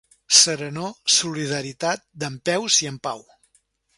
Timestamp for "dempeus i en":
2.25-3.01